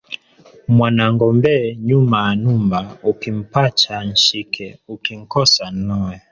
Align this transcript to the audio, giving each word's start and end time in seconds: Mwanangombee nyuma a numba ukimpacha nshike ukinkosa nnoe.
Mwanangombee 0.73 1.75
nyuma 1.87 2.17
a 2.29 2.35
numba 2.41 2.79
ukimpacha 3.11 3.95
nshike 4.09 4.65
ukinkosa 4.93 5.63
nnoe. 5.77 6.15